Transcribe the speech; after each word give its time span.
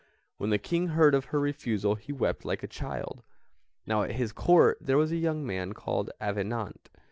When 0.37 0.49
the 0.49 0.57
King 0.57 0.87
heard 0.87 1.13
of 1.13 1.25
her 1.25 1.39
refusal 1.39 1.93
he 1.93 2.11
wept 2.11 2.43
like 2.43 2.63
a 2.63 2.67
child. 2.67 3.21
Now 3.85 4.01
at 4.01 4.13
his 4.13 4.33
Court 4.33 4.79
there 4.81 4.97
was 4.97 5.11
a 5.11 5.15
young 5.15 5.45
man 5.45 5.73
called 5.73 6.09
Avenant. 6.19 6.89